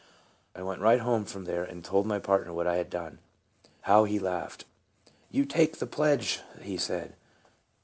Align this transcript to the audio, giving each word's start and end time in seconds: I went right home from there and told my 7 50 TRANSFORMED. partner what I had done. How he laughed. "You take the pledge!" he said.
I 0.55 0.63
went 0.63 0.81
right 0.81 0.99
home 0.99 1.25
from 1.25 1.45
there 1.45 1.63
and 1.63 1.85
told 1.85 2.07
my 2.07 2.15
7 2.15 2.21
50 2.21 2.25
TRANSFORMED. 2.25 2.37
partner 2.45 2.53
what 2.55 2.65
I 2.65 2.77
had 2.77 2.89
done. 2.89 3.19
How 3.81 4.05
he 4.05 4.17
laughed. 4.17 4.65
"You 5.29 5.45
take 5.45 5.77
the 5.77 5.85
pledge!" 5.85 6.39
he 6.59 6.75
said. 6.77 7.13